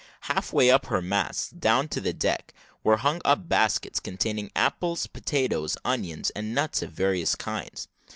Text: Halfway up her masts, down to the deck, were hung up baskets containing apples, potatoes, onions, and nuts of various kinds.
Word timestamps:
Halfway 0.21 0.71
up 0.71 0.87
her 0.87 0.99
masts, 0.99 1.51
down 1.51 1.87
to 1.89 2.01
the 2.01 2.11
deck, 2.11 2.55
were 2.83 2.97
hung 2.97 3.21
up 3.23 3.47
baskets 3.47 3.99
containing 3.99 4.51
apples, 4.55 5.05
potatoes, 5.05 5.77
onions, 5.85 6.31
and 6.31 6.55
nuts 6.55 6.81
of 6.81 6.89
various 6.91 7.35
kinds. 7.35 7.87